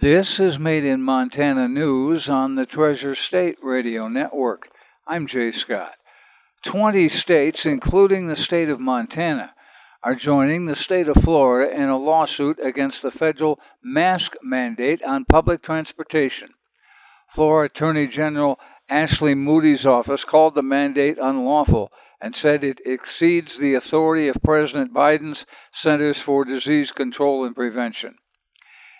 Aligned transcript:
This 0.00 0.40
is 0.40 0.58
Made 0.58 0.84
in 0.84 1.02
Montana 1.02 1.68
News 1.68 2.28
on 2.28 2.56
the 2.56 2.66
Treasure 2.66 3.14
State 3.14 3.56
Radio 3.62 4.08
Network. 4.08 4.68
I'm 5.06 5.28
Jay 5.28 5.52
Scott. 5.52 5.94
20 6.64 7.08
states, 7.08 7.64
including 7.64 8.26
the 8.26 8.34
state 8.34 8.68
of 8.68 8.80
Montana, 8.80 9.54
are 10.02 10.16
joining 10.16 10.66
the 10.66 10.74
state 10.74 11.06
of 11.06 11.22
Florida 11.22 11.72
in 11.72 11.88
a 11.88 11.96
lawsuit 11.96 12.58
against 12.60 13.02
the 13.02 13.12
federal 13.12 13.60
mask 13.84 14.34
mandate 14.42 15.00
on 15.04 15.26
public 15.26 15.62
transportation. 15.62 16.50
Florida 17.32 17.72
Attorney 17.72 18.08
General 18.08 18.58
Ashley 18.88 19.36
Moody's 19.36 19.86
office 19.86 20.24
called 20.24 20.56
the 20.56 20.62
mandate 20.62 21.18
unlawful 21.18 21.92
and 22.20 22.34
said 22.34 22.64
it 22.64 22.80
exceeds 22.84 23.58
the 23.58 23.74
authority 23.74 24.26
of 24.26 24.42
President 24.42 24.92
Biden's 24.92 25.46
Centers 25.72 26.18
for 26.18 26.44
Disease 26.44 26.90
Control 26.90 27.44
and 27.44 27.54
Prevention. 27.54 28.16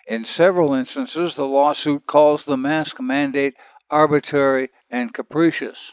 In 0.06 0.24
several 0.24 0.74
instances, 0.74 1.34
the 1.34 1.46
lawsuit 1.46 2.06
calls 2.06 2.44
the 2.44 2.56
mask 2.56 3.00
mandate 3.00 3.54
arbitrary 3.90 4.70
and 4.90 5.14
capricious. 5.14 5.92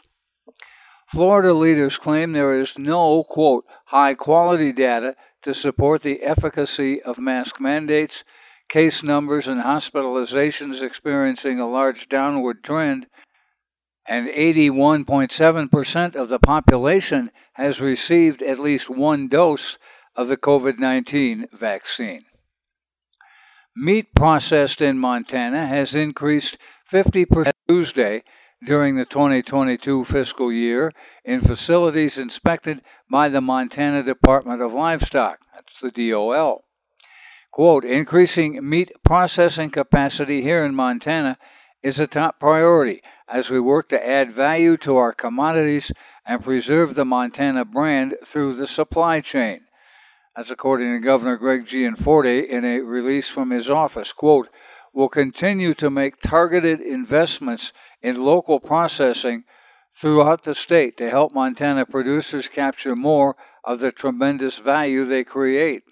Florida 1.10 1.52
leaders 1.52 1.98
claim 1.98 2.32
there 2.32 2.58
is 2.58 2.78
no, 2.78 3.24
quote, 3.24 3.64
high 3.86 4.14
quality 4.14 4.72
data 4.72 5.14
to 5.42 5.54
support 5.54 6.02
the 6.02 6.22
efficacy 6.22 7.02
of 7.02 7.18
mask 7.18 7.60
mandates, 7.60 8.24
case 8.68 9.02
numbers 9.02 9.46
and 9.46 9.62
hospitalizations 9.62 10.80
experiencing 10.80 11.60
a 11.60 11.68
large 11.68 12.08
downward 12.08 12.64
trend, 12.64 13.06
and 14.06 14.28
81.7% 14.28 16.16
of 16.16 16.28
the 16.28 16.38
population 16.38 17.30
has 17.54 17.80
received 17.80 18.42
at 18.42 18.58
least 18.58 18.88
one 18.88 19.28
dose 19.28 19.78
of 20.16 20.28
the 20.28 20.36
COVID 20.36 20.78
19 20.78 21.46
vaccine. 21.52 22.24
Meat 23.74 24.14
processed 24.14 24.82
in 24.82 24.98
Montana 24.98 25.66
has 25.66 25.94
increased 25.94 26.58
50% 26.92 27.52
Tuesday 27.66 28.22
during 28.66 28.96
the 28.96 29.06
2022 29.06 30.04
fiscal 30.04 30.52
year 30.52 30.92
in 31.24 31.40
facilities 31.40 32.18
inspected 32.18 32.82
by 33.10 33.30
the 33.30 33.40
Montana 33.40 34.02
Department 34.02 34.60
of 34.60 34.74
Livestock. 34.74 35.38
That's 35.54 35.80
the 35.80 35.90
DOL. 35.90 36.64
Quote, 37.50 37.84
increasing 37.84 38.68
meat 38.68 38.92
processing 39.04 39.70
capacity 39.70 40.42
here 40.42 40.66
in 40.66 40.74
Montana 40.74 41.38
is 41.82 41.98
a 41.98 42.06
top 42.06 42.38
priority 42.38 43.00
as 43.26 43.48
we 43.48 43.58
work 43.58 43.88
to 43.88 44.06
add 44.06 44.32
value 44.32 44.76
to 44.76 44.96
our 44.98 45.14
commodities 45.14 45.90
and 46.26 46.44
preserve 46.44 46.94
the 46.94 47.06
Montana 47.06 47.64
brand 47.64 48.16
through 48.24 48.54
the 48.54 48.66
supply 48.66 49.22
chain. 49.22 49.62
That's 50.36 50.50
according 50.50 50.94
to 50.94 51.04
Governor 51.04 51.36
Greg 51.36 51.66
Gianforte 51.66 52.48
in 52.48 52.64
a 52.64 52.80
release 52.80 53.28
from 53.28 53.50
his 53.50 53.68
office. 53.68 54.12
Quote, 54.12 54.48
will 54.94 55.08
continue 55.08 55.74
to 55.74 55.90
make 55.90 56.20
targeted 56.20 56.80
investments 56.80 57.72
in 58.02 58.22
local 58.22 58.60
processing 58.60 59.44
throughout 59.94 60.44
the 60.44 60.54
state 60.54 60.96
to 60.96 61.10
help 61.10 61.34
Montana 61.34 61.84
producers 61.84 62.48
capture 62.48 62.96
more 62.96 63.36
of 63.64 63.80
the 63.80 63.92
tremendous 63.92 64.58
value 64.58 65.04
they 65.04 65.24
create. 65.24 65.82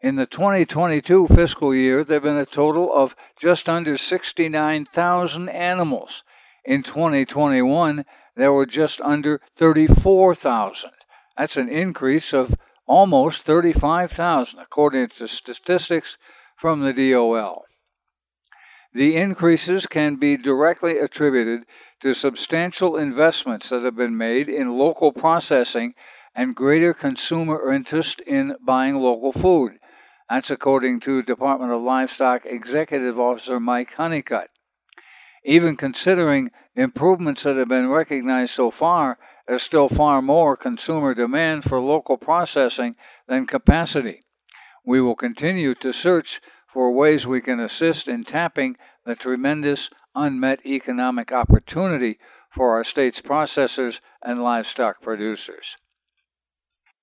In 0.00 0.16
the 0.16 0.26
2022 0.26 1.26
fiscal 1.28 1.74
year, 1.74 2.04
there 2.04 2.16
have 2.16 2.22
been 2.22 2.36
a 2.36 2.46
total 2.46 2.92
of 2.94 3.16
just 3.40 3.68
under 3.68 3.98
69,000 3.98 5.48
animals. 5.48 6.22
In 6.64 6.82
2021, 6.82 8.04
there 8.36 8.52
were 8.52 8.66
just 8.66 9.00
under 9.00 9.40
34,000. 9.56 10.90
That's 11.36 11.56
an 11.56 11.68
increase 11.68 12.32
of 12.32 12.54
almost 12.88 13.42
35,000, 13.42 14.58
according 14.58 15.08
to 15.08 15.28
statistics 15.28 16.18
from 16.56 16.80
the 16.80 16.92
DOL. 16.92 17.64
The 18.92 19.16
increases 19.16 19.86
can 19.86 20.16
be 20.16 20.36
directly 20.36 20.98
attributed 20.98 21.66
to 22.00 22.14
substantial 22.14 22.96
investments 22.96 23.68
that 23.68 23.84
have 23.84 23.96
been 23.96 24.16
made 24.16 24.48
in 24.48 24.78
local 24.78 25.12
processing 25.12 25.94
and 26.34 26.56
greater 26.56 26.94
consumer 26.94 27.72
interest 27.72 28.20
in 28.20 28.56
buying 28.64 28.96
local 28.96 29.32
food. 29.32 29.72
That's 30.30 30.50
according 30.50 31.00
to 31.00 31.22
Department 31.22 31.72
of 31.72 31.82
Livestock 31.82 32.42
Executive 32.44 33.18
Officer 33.18 33.60
Mike 33.60 33.94
Honeycutt. 33.94 34.50
Even 35.44 35.76
considering 35.76 36.50
improvements 36.74 37.42
that 37.42 37.56
have 37.56 37.68
been 37.68 37.88
recognized 37.88 38.54
so 38.54 38.70
far, 38.70 39.18
there's 39.48 39.62
still 39.62 39.88
far 39.88 40.20
more 40.20 40.56
consumer 40.56 41.14
demand 41.14 41.64
for 41.64 41.80
local 41.80 42.18
processing 42.18 42.94
than 43.26 43.46
capacity. 43.46 44.20
We 44.84 45.00
will 45.00 45.16
continue 45.16 45.74
to 45.76 45.92
search 45.92 46.40
for 46.72 46.92
ways 46.92 47.26
we 47.26 47.40
can 47.40 47.58
assist 47.58 48.08
in 48.08 48.24
tapping 48.24 48.76
the 49.06 49.16
tremendous 49.16 49.88
unmet 50.14 50.64
economic 50.66 51.32
opportunity 51.32 52.18
for 52.50 52.72
our 52.72 52.84
state's 52.84 53.22
processors 53.22 54.00
and 54.22 54.42
livestock 54.42 55.00
producers. 55.00 55.76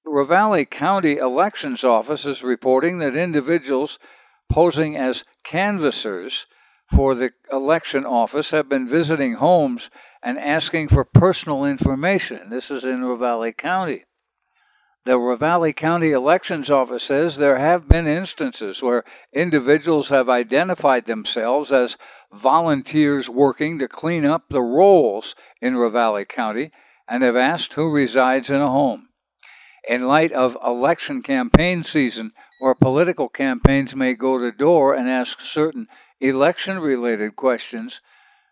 The 0.04 0.12
Ravalli 0.12 0.70
County 0.70 1.18
Elections 1.18 1.84
Office 1.84 2.28
is 2.28 2.44
reporting 2.44 3.00
that 3.00 3.16
individuals 3.16 3.98
posing 4.52 4.96
as 4.96 5.24
canvassers 5.44 6.46
for 6.96 7.16
the 7.16 7.32
election 7.52 8.06
office 8.06 8.52
have 8.52 8.70
been 8.70 8.88
visiting 8.88 9.36
homes 9.36 9.90
and 10.26 10.40
asking 10.40 10.88
for 10.90 11.06
personal 11.06 11.64
information. 11.64 12.50
This 12.50 12.72
is 12.72 12.84
in 12.84 13.02
Ravalli 13.02 13.56
County. 13.56 14.06
The 15.06 15.20
Ravalli 15.20 15.76
County 15.76 16.12
Elections 16.12 16.72
Office 16.72 17.04
says 17.04 17.38
there 17.38 17.60
have 17.60 17.88
been 17.88 18.08
instances 18.08 18.82
where 18.82 19.04
individuals 19.32 20.10
have 20.10 20.28
identified 20.28 21.06
themselves 21.06 21.72
as 21.72 21.96
volunteers 22.34 23.30
working 23.30 23.78
to 23.78 23.88
clean 23.88 24.26
up 24.26 24.46
the 24.50 24.64
rolls 24.64 25.36
in 25.62 25.76
Ravalli 25.76 26.28
County 26.28 26.72
and 27.08 27.22
have 27.22 27.36
asked 27.36 27.74
who 27.74 27.92
resides 27.92 28.50
in 28.50 28.60
a 28.60 28.68
home 28.68 29.10
in 29.88 30.08
light 30.08 30.32
of 30.32 30.58
election 30.66 31.22
campaign 31.22 31.84
season, 31.84 32.32
where 32.60 32.74
political 32.74 33.30
campaigns 33.30 33.96
may 33.96 34.14
go 34.14 34.40
to 34.40 34.52
door 34.52 34.96
and 34.96 35.10
ask 35.10 35.40
certain 35.40 35.88
election 36.20 36.80
related 36.80 37.36
questions, 37.36 38.02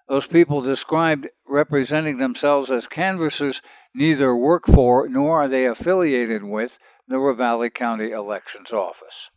those 0.07 0.27
people 0.27 0.61
described 0.61 1.27
representing 1.47 2.17
themselves 2.17 2.69
as 2.69 2.87
canvassers 2.87 3.61
neither 3.95 4.35
work 4.35 4.65
for 4.65 5.07
nor 5.07 5.43
are 5.43 5.47
they 5.47 5.65
affiliated 5.65 6.43
with 6.43 6.77
the 7.07 7.15
Ravalli 7.15 7.73
County 7.73 8.11
Elections 8.11 8.71
Office. 8.71 9.29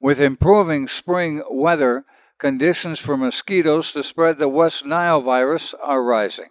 With 0.00 0.20
improving 0.20 0.88
spring 0.88 1.42
weather, 1.50 2.04
conditions 2.38 2.98
for 2.98 3.16
mosquitoes 3.16 3.92
to 3.92 4.02
spread 4.02 4.38
the 4.38 4.48
West 4.48 4.84
Nile 4.84 5.20
virus 5.20 5.74
are 5.82 6.02
rising. 6.02 6.48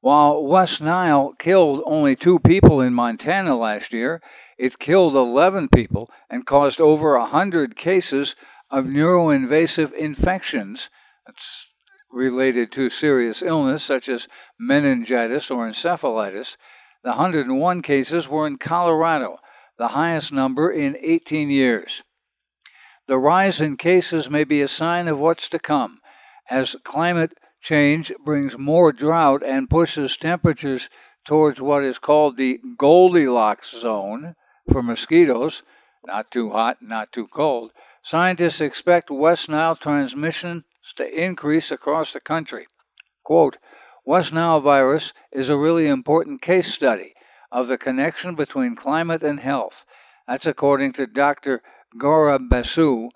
While 0.00 0.44
West 0.46 0.80
Nile 0.80 1.34
killed 1.38 1.82
only 1.86 2.14
two 2.14 2.38
people 2.38 2.80
in 2.80 2.94
Montana 2.94 3.56
last 3.56 3.92
year, 3.92 4.22
it 4.58 4.78
killed 4.78 5.16
11 5.16 5.68
people 5.74 6.10
and 6.30 6.46
caused 6.46 6.80
over 6.80 7.18
100 7.18 7.74
cases 7.74 8.36
of 8.70 8.84
neuroinvasive 8.84 9.92
infections 9.92 10.90
that's 11.26 11.68
related 12.14 12.70
to 12.72 12.88
serious 12.88 13.42
illness 13.42 13.82
such 13.82 14.08
as 14.08 14.28
meningitis 14.58 15.50
or 15.50 15.68
encephalitis. 15.68 16.56
The 17.02 17.10
101 17.10 17.82
cases 17.82 18.28
were 18.28 18.46
in 18.46 18.56
Colorado, 18.56 19.38
the 19.76 19.88
highest 19.88 20.32
number 20.32 20.70
in 20.70 20.96
18 21.00 21.50
years. 21.50 22.02
The 23.08 23.18
rise 23.18 23.60
in 23.60 23.76
cases 23.76 24.30
may 24.30 24.44
be 24.44 24.62
a 24.62 24.68
sign 24.68 25.08
of 25.08 25.18
what's 25.18 25.48
to 25.50 25.58
come 25.58 26.00
as 26.48 26.76
climate 26.84 27.34
change 27.60 28.12
brings 28.24 28.56
more 28.56 28.92
drought 28.92 29.42
and 29.44 29.68
pushes 29.68 30.16
temperatures 30.16 30.88
towards 31.26 31.60
what 31.60 31.82
is 31.82 31.98
called 31.98 32.36
the 32.36 32.60
Goldilocks 32.78 33.72
zone 33.72 34.36
for 34.70 34.82
mosquitoes, 34.82 35.62
not 36.06 36.30
too 36.30 36.50
hot, 36.50 36.78
not 36.80 37.12
too 37.12 37.26
cold. 37.26 37.72
Scientists 38.02 38.60
expect 38.60 39.10
West 39.10 39.48
Nile 39.48 39.76
transmission 39.76 40.64
to 40.96 41.22
increase 41.22 41.70
across 41.70 42.12
the 42.12 42.20
country. 42.20 42.66
Quote, 43.22 43.56
West 44.04 44.32
Nile 44.32 44.60
virus 44.60 45.12
is 45.32 45.48
a 45.48 45.56
really 45.56 45.86
important 45.86 46.42
case 46.42 46.72
study 46.72 47.14
of 47.50 47.68
the 47.68 47.78
connection 47.78 48.34
between 48.34 48.76
climate 48.76 49.22
and 49.22 49.40
health. 49.40 49.86
That's 50.28 50.46
according 50.46 50.92
to 50.94 51.06
Dr. 51.06 51.62
Gaurab 51.98 52.50
Basu, 52.50 53.08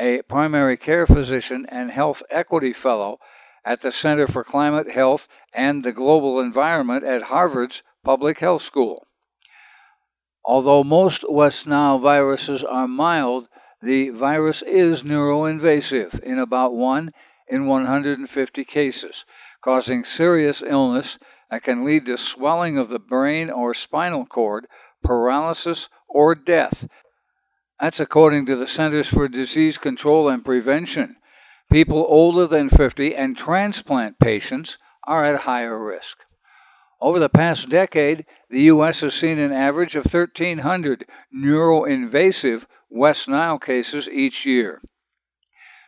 a 0.00 0.22
primary 0.22 0.76
care 0.76 1.06
physician 1.06 1.66
and 1.68 1.90
health 1.90 2.22
equity 2.30 2.72
fellow 2.72 3.18
at 3.64 3.82
the 3.82 3.92
Center 3.92 4.26
for 4.26 4.42
Climate, 4.42 4.90
Health, 4.90 5.28
and 5.54 5.84
the 5.84 5.92
Global 5.92 6.40
Environment 6.40 7.04
at 7.04 7.24
Harvard's 7.24 7.82
Public 8.04 8.40
Health 8.40 8.62
School. 8.62 9.06
Although 10.44 10.82
most 10.82 11.24
West 11.30 11.66
Nile 11.66 11.98
viruses 11.98 12.64
are 12.64 12.88
mild, 12.88 13.48
the 13.82 14.10
virus 14.10 14.62
is 14.62 15.02
neuroinvasive 15.02 16.20
in 16.20 16.38
about 16.38 16.74
1 16.74 17.12
in 17.48 17.66
150 17.66 18.64
cases, 18.64 19.24
causing 19.60 20.04
serious 20.04 20.62
illness 20.62 21.18
that 21.50 21.64
can 21.64 21.84
lead 21.84 22.06
to 22.06 22.16
swelling 22.16 22.78
of 22.78 22.88
the 22.88 22.98
brain 22.98 23.50
or 23.50 23.74
spinal 23.74 24.24
cord, 24.24 24.66
paralysis, 25.02 25.88
or 26.08 26.34
death. 26.34 26.86
That's 27.80 28.00
according 28.00 28.46
to 28.46 28.56
the 28.56 28.68
Centers 28.68 29.08
for 29.08 29.26
Disease 29.26 29.76
Control 29.76 30.28
and 30.28 30.44
Prevention. 30.44 31.16
People 31.70 32.06
older 32.08 32.46
than 32.46 32.70
50 32.70 33.16
and 33.16 33.36
transplant 33.36 34.18
patients 34.20 34.78
are 35.06 35.24
at 35.24 35.40
higher 35.40 35.84
risk. 35.84 36.18
Over 37.02 37.18
the 37.18 37.28
past 37.28 37.68
decade, 37.68 38.26
the 38.48 38.62
U.S. 38.62 39.00
has 39.00 39.12
seen 39.12 39.40
an 39.40 39.50
average 39.50 39.96
of 39.96 40.04
1,300 40.04 41.04
neuroinvasive 41.34 42.66
West 42.88 43.28
Nile 43.28 43.58
cases 43.58 44.08
each 44.08 44.46
year. 44.46 44.80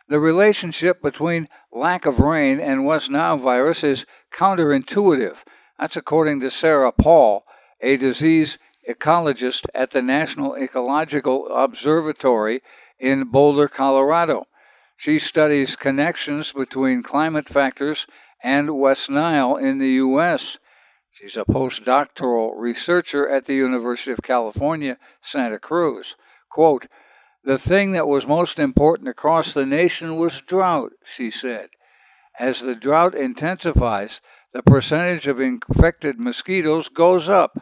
The 0.09 0.19
relationship 0.19 1.01
between 1.01 1.47
lack 1.71 2.05
of 2.05 2.19
rain 2.19 2.59
and 2.59 2.85
West 2.85 3.09
Nile 3.09 3.37
virus 3.37 3.81
is 3.81 4.05
counterintuitive. 4.33 5.37
That's 5.79 5.95
according 5.95 6.41
to 6.41 6.51
Sara 6.51 6.91
Paull, 6.91 7.45
a 7.79 7.95
disease 7.95 8.57
ecologist 8.89 9.67
at 9.73 9.91
the 9.91 10.01
National 10.01 10.57
Ecological 10.57 11.47
Observatory 11.47 12.61
in 12.99 13.29
Boulder, 13.29 13.69
Colorado. 13.69 14.47
She 14.97 15.17
studies 15.19 15.77
connections 15.77 16.51
between 16.51 17.03
climate 17.03 17.47
factors 17.47 18.05
and 18.43 18.77
West 18.77 19.09
Nile 19.09 19.55
in 19.55 19.79
the 19.79 19.91
U.S. 19.91 20.57
She's 21.25 21.37
a 21.37 21.43
postdoctoral 21.43 22.53
researcher 22.55 23.27
at 23.27 23.45
the 23.45 23.55
University 23.55 24.11
of 24.11 24.21
California, 24.21 24.99
Santa 25.23 25.57
Cruz. 25.57 26.13
Quote, 26.51 26.85
the 27.43 27.57
thing 27.57 27.93
that 27.93 28.07
was 28.07 28.27
most 28.27 28.59
important 28.59 29.09
across 29.09 29.51
the 29.51 29.65
nation 29.65 30.17
was 30.17 30.43
drought, 30.45 30.91
she 31.03 31.31
said. 31.31 31.69
As 32.39 32.61
the 32.61 32.75
drought 32.75 33.15
intensifies, 33.15 34.21
the 34.53 34.61
percentage 34.61 35.25
of 35.27 35.39
infected 35.41 36.19
mosquitoes 36.19 36.89
goes 36.89 37.27
up. 37.27 37.57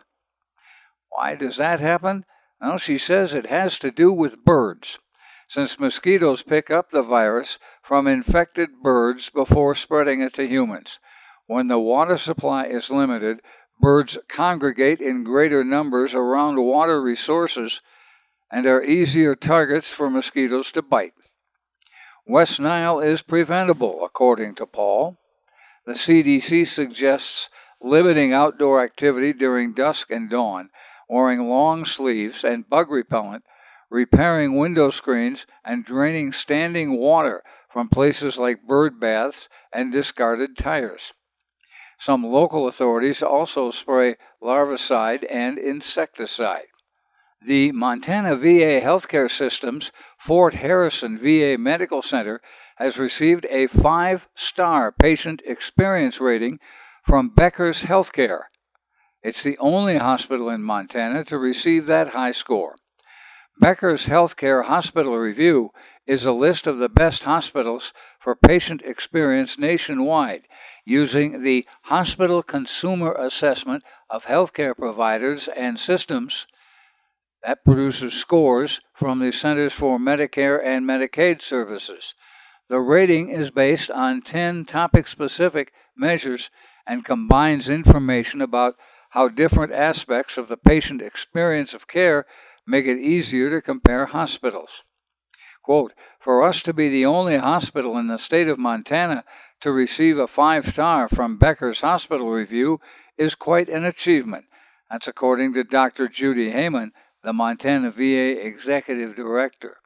Why 1.07 1.35
does 1.35 1.55
that 1.55 1.79
happen? 1.79 2.25
Well, 2.59 2.77
she 2.77 2.97
says 2.97 3.33
it 3.33 3.45
has 3.45 3.79
to 3.79 3.91
do 3.91 4.11
with 4.11 4.43
birds, 4.43 4.99
since 5.47 5.79
mosquitoes 5.79 6.43
pick 6.43 6.69
up 6.69 6.91
the 6.91 7.01
virus 7.01 7.59
from 7.81 8.07
infected 8.07 8.81
birds 8.83 9.29
before 9.29 9.73
spreading 9.73 10.21
it 10.21 10.33
to 10.33 10.49
humans. 10.49 10.99
When 11.47 11.67
the 11.67 11.79
water 11.79 12.17
supply 12.17 12.65
is 12.65 12.89
limited, 12.89 13.41
birds 13.79 14.17
congregate 14.29 15.01
in 15.01 15.25
greater 15.25 15.63
numbers 15.63 16.13
around 16.13 16.55
water 16.63 17.01
resources 17.01 17.81
and 18.49 18.65
are 18.65 18.81
easier 18.81 19.35
targets 19.35 19.89
for 19.89 20.09
mosquitoes 20.09 20.71
to 20.71 20.81
bite. 20.81 21.13
West 22.25 22.61
Nile 22.61 23.01
is 23.01 23.21
preventable, 23.21 24.05
according 24.05 24.55
to 24.55 24.65
Paull. 24.65 25.17
The 25.85 25.93
CDC 25.93 26.65
suggests 26.65 27.49
limiting 27.81 28.31
outdoor 28.31 28.81
activity 28.81 29.33
during 29.33 29.73
dusk 29.73 30.09
and 30.09 30.29
dawn, 30.29 30.69
wearing 31.09 31.49
long 31.49 31.83
sleeves 31.83 32.45
and 32.45 32.69
bug 32.69 32.89
repellent, 32.89 33.43
repairing 33.89 34.55
window 34.55 34.91
screens, 34.91 35.45
and 35.65 35.83
draining 35.83 36.31
standing 36.31 36.97
water 36.97 37.43
from 37.69 37.89
places 37.89 38.37
like 38.37 38.65
bird 38.65 38.97
baths 38.97 39.49
and 39.73 39.91
discarded 39.91 40.57
tires. 40.57 41.11
Some 42.03 42.25
local 42.25 42.67
authorities 42.67 43.23
also 43.23 43.71
spray 43.71 44.17
larvicide 44.43 45.25
and 45.31 45.57
insecticide. 45.57 46.67
The 47.41 47.71
Montana 47.71 48.35
VA 48.35 48.81
Healthcare 48.81 49.31
System's 49.31 49.93
Fort 50.19 50.55
Harrison 50.55 51.17
VA 51.17 51.55
Medical 51.57 52.01
Center 52.01 52.41
has 52.75 52.97
received 52.97 53.45
a 53.49 53.67
five 53.67 54.27
star 54.35 54.91
patient 54.91 55.41
experience 55.45 56.19
rating 56.19 56.59
from 57.05 57.29
Becker's 57.33 57.83
Healthcare. 57.83 58.47
It's 59.21 59.41
the 59.41 59.57
only 59.59 59.97
hospital 59.97 60.49
in 60.49 60.61
Montana 60.61 61.23
to 61.23 61.37
receive 61.37 61.85
that 61.85 62.09
high 62.09 62.33
score. 62.33 62.75
Becker's 63.61 64.07
Healthcare 64.07 64.65
Hospital 64.65 65.17
Review 65.17 65.69
is 66.05 66.25
a 66.25 66.33
list 66.33 66.67
of 66.67 66.79
the 66.79 66.89
best 66.89 67.23
hospitals 67.23 67.93
for 68.19 68.35
patient 68.35 68.81
experience 68.81 69.57
nationwide 69.57 70.41
using 70.85 71.43
the 71.43 71.65
Hospital 71.83 72.43
Consumer 72.43 73.13
Assessment 73.13 73.83
of 74.09 74.25
Healthcare 74.25 74.75
Providers 74.75 75.47
and 75.47 75.79
Systems 75.79 76.47
that 77.43 77.63
produces 77.63 78.13
scores 78.13 78.81
from 78.93 79.19
the 79.19 79.31
Centers 79.31 79.73
for 79.73 79.97
Medicare 79.97 80.63
and 80.63 80.85
Medicaid 80.85 81.41
Services. 81.41 82.15
The 82.69 82.79
rating 82.79 83.29
is 83.29 83.51
based 83.51 83.91
on 83.91 84.21
10 84.21 84.65
topic 84.65 85.07
specific 85.07 85.73
measures 85.95 86.49
and 86.87 87.05
combines 87.05 87.69
information 87.69 88.41
about 88.41 88.75
how 89.11 89.27
different 89.27 89.73
aspects 89.73 90.37
of 90.37 90.47
the 90.47 90.57
patient 90.57 91.01
experience 91.01 91.73
of 91.73 91.87
care 91.87 92.25
make 92.65 92.85
it 92.85 92.97
easier 92.97 93.49
to 93.51 93.61
compare 93.61 94.07
hospitals. 94.07 94.83
Quote, 95.61 95.93
for 96.19 96.43
us 96.43 96.61
to 96.63 96.73
be 96.73 96.89
the 96.89 97.05
only 97.05 97.37
hospital 97.37 97.97
in 97.97 98.07
the 98.07 98.17
state 98.17 98.47
of 98.47 98.59
Montana 98.59 99.23
to 99.63 99.71
receive 99.71 100.17
a 100.17 100.27
five 100.27 100.67
star 100.67 101.07
from 101.07 101.37
Becker's 101.37 101.79
Hospital 101.79 102.29
Review 102.29 102.81
is 103.17 103.33
quite 103.33 103.69
an 103.69 103.85
achievement. 103.85 104.43
That's 104.91 105.07
according 105.07 105.53
to 105.53 105.63
Dr. 105.63 106.09
Judy 106.09 106.51
Hayman, 106.51 106.91
the 107.23 107.31
Montana 107.31 107.89
VA 107.89 108.45
Executive 108.45 109.15
Director. 109.15 109.77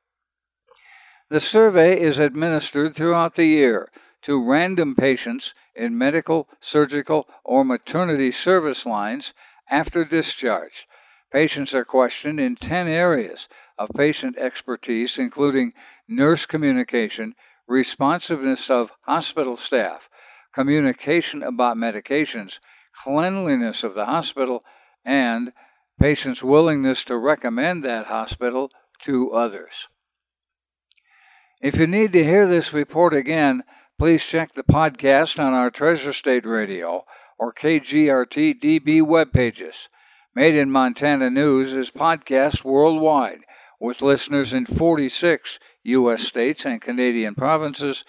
The 1.29 1.39
survey 1.39 2.01
is 2.01 2.19
administered 2.19 2.95
throughout 2.95 3.35
the 3.35 3.45
year 3.45 3.91
to 4.23 4.43
random 4.43 4.95
patients 4.95 5.53
in 5.75 5.95
medical, 5.95 6.47
surgical, 6.59 7.27
or 7.45 7.63
maternity 7.63 8.31
service 8.31 8.83
lines 8.83 9.35
after 9.69 10.03
discharge. 10.03 10.87
Patients 11.31 11.75
are 11.75 11.85
questioned 11.85 12.39
in 12.39 12.55
10 12.55 12.87
areas 12.87 13.47
of 13.77 13.89
patient 13.95 14.39
expertise, 14.39 15.19
including 15.19 15.73
nurse 16.07 16.47
communication, 16.47 17.35
responsiveness 17.67 18.69
of 18.69 18.91
hospital 19.05 19.57
staff, 19.57 20.09
communication 20.53 21.43
about 21.43 21.77
medications, 21.77 22.59
cleanliness 22.95 23.83
of 23.83 23.93
the 23.93 24.05
hospital, 24.05 24.63
and 25.05 25.51
patients' 25.99 26.43
willingness 26.43 27.03
to 27.05 27.17
recommend 27.17 27.83
that 27.83 28.07
hospital 28.07 28.71
to 29.01 29.31
others. 29.31 29.87
If 31.61 31.77
you 31.77 31.87
need 31.87 32.13
to 32.13 32.23
hear 32.23 32.47
this 32.47 32.73
report 32.73 33.13
again, 33.13 33.63
please 33.97 34.23
check 34.23 34.53
the 34.53 34.63
podcast 34.63 35.43
on 35.43 35.53
our 35.53 35.71
Treasure 35.71 36.13
State 36.13 36.45
Radio 36.45 37.03
or 37.39 37.53
KGRT 37.53 38.61
DB 38.61 39.01
web 39.01 39.33
pages. 39.33 39.89
Made 40.35 40.55
in 40.55 40.69
Montana 40.69 41.31
News 41.31 41.73
is 41.73 41.89
podcast 41.89 42.63
worldwide 42.63 43.39
with 43.79 44.01
listeners 44.01 44.53
in 44.53 44.65
46 44.65 45.59
U.S. 45.83 46.23
states 46.23 46.65
and 46.65 46.81
Canadian 46.81 47.35
provinces 47.35 48.03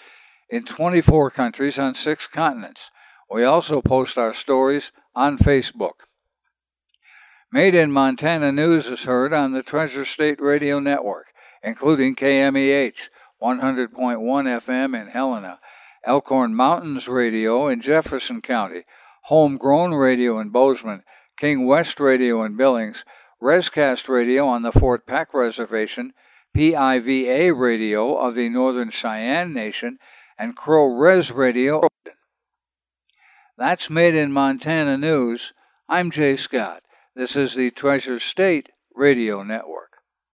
in 0.50 0.64
24 0.64 1.30
countries 1.30 1.78
on 1.78 1.94
six 1.94 2.26
continents. 2.26 2.90
We 3.30 3.44
also 3.44 3.82
post 3.82 4.16
our 4.16 4.32
stories 4.32 4.92
on 5.14 5.38
Facebook. 5.38 6.04
Made 7.52 7.74
in 7.74 7.92
Montana 7.92 8.52
News 8.52 8.86
is 8.86 9.04
heard 9.04 9.32
on 9.32 9.52
the 9.52 9.62
Treasure 9.62 10.04
State 10.04 10.40
Radio 10.40 10.80
Network, 10.80 11.26
including 11.62 12.14
KMEH 12.14 13.08
100.1 13.42 13.90
FM 13.96 15.00
in 15.00 15.08
Helena, 15.08 15.58
Elkhorn 16.04 16.54
Mountains 16.54 17.08
Radio 17.08 17.68
in 17.68 17.80
Jefferson 17.80 18.40
County, 18.40 18.84
Homegrown 19.24 19.94
Radio 19.94 20.40
in 20.40 20.50
Bozeman, 20.50 21.04
King 21.38 21.66
West 21.66 22.00
Radio 22.00 22.42
in 22.44 22.56
Billings, 22.56 23.04
Rescast 23.40 24.08
Radio 24.08 24.48
on 24.48 24.62
the 24.62 24.72
Fort 24.72 25.06
Peck 25.06 25.32
Reservation, 25.32 26.12
PIVA 26.54 27.54
Radio 27.54 28.16
of 28.16 28.34
the 28.34 28.48
Northern 28.48 28.90
Cheyenne 28.90 29.52
Nation, 29.52 29.98
and 30.36 30.56
Crow 30.56 30.86
Res 30.86 31.30
Radio. 31.30 31.86
That's 33.56 33.88
Made 33.88 34.16
in 34.16 34.32
Montana 34.32 34.98
News. 34.98 35.52
I'm 35.88 36.10
Jay 36.10 36.34
Scott. 36.34 36.82
This 37.14 37.36
is 37.36 37.54
the 37.54 37.70
Treasure 37.70 38.18
State 38.18 38.70
Radio 38.92 39.44
Network. 39.44 39.87